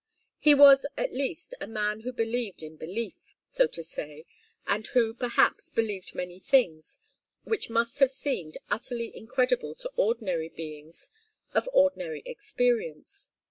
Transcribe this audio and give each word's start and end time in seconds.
He 0.39 0.55
was, 0.55 0.87
at 0.97 1.13
least, 1.13 1.53
a 1.61 1.67
man 1.67 1.99
who 1.99 2.11
believed 2.11 2.63
in 2.63 2.75
belief, 2.75 3.35
so 3.47 3.67
to 3.67 3.83
say, 3.83 4.25
and 4.65 4.87
who, 4.87 5.13
perhaps, 5.13 5.69
believed 5.69 6.15
many 6.15 6.39
things 6.39 6.97
which 7.43 7.69
must 7.69 7.99
have 7.99 8.09
seemed 8.09 8.57
utterly 8.71 9.15
incredible 9.15 9.75
to 9.75 9.91
ordinary 9.97 10.49
beings 10.49 11.11
of 11.53 11.69
ordinary 11.71 12.23
experience. 12.25 13.29